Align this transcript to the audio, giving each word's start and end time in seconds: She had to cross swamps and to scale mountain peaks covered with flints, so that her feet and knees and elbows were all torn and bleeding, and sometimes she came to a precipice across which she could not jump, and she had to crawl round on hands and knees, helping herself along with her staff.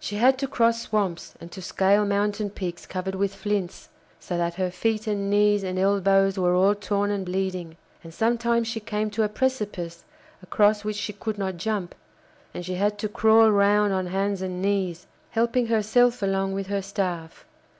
She 0.00 0.16
had 0.16 0.38
to 0.38 0.48
cross 0.48 0.82
swamps 0.82 1.34
and 1.40 1.52
to 1.52 1.62
scale 1.62 2.04
mountain 2.04 2.50
peaks 2.50 2.84
covered 2.84 3.14
with 3.14 3.32
flints, 3.32 3.90
so 4.18 4.36
that 4.36 4.54
her 4.54 4.72
feet 4.72 5.06
and 5.06 5.30
knees 5.30 5.62
and 5.62 5.78
elbows 5.78 6.36
were 6.36 6.56
all 6.56 6.74
torn 6.74 7.12
and 7.12 7.24
bleeding, 7.24 7.76
and 8.02 8.12
sometimes 8.12 8.66
she 8.66 8.80
came 8.80 9.08
to 9.10 9.22
a 9.22 9.28
precipice 9.28 10.04
across 10.42 10.82
which 10.82 10.96
she 10.96 11.12
could 11.12 11.38
not 11.38 11.58
jump, 11.58 11.94
and 12.52 12.66
she 12.66 12.74
had 12.74 12.98
to 12.98 13.08
crawl 13.08 13.48
round 13.52 13.92
on 13.92 14.06
hands 14.08 14.42
and 14.42 14.60
knees, 14.60 15.06
helping 15.30 15.68
herself 15.68 16.22
along 16.24 16.52
with 16.52 16.66
her 16.66 16.82
staff. 16.82 17.44